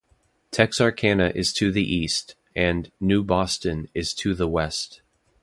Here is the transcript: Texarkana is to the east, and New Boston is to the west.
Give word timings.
Texarkana 0.49 1.31
is 1.35 1.53
to 1.53 1.71
the 1.71 1.83
east, 1.83 2.33
and 2.55 2.91
New 2.99 3.23
Boston 3.23 3.87
is 3.93 4.15
to 4.15 4.33
the 4.33 4.47
west. 4.47 5.01